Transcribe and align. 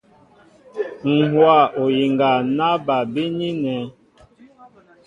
Ŋ̀ 1.13 1.21
hówa 1.31 1.57
oyiŋga 1.83 2.29
ná 2.57 2.69
bal 2.85 3.03
bínínɛ̄. 3.13 3.79